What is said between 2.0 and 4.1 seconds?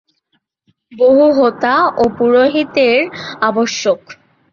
ও পুরোহিতের আবশ্যক।